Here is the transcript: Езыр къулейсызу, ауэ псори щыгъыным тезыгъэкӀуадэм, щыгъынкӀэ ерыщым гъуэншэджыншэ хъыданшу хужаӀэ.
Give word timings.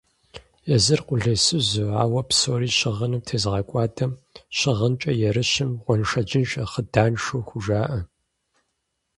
Езыр 0.75 1.01
къулейсызу, 1.07 1.89
ауэ 2.01 2.21
псори 2.27 2.69
щыгъыным 2.77 3.21
тезыгъэкӀуадэм, 3.27 4.11
щыгъынкӀэ 4.57 5.11
ерыщым 5.27 5.69
гъуэншэджыншэ 5.83 6.61
хъыданшу 6.71 7.41
хужаӀэ. 7.47 7.99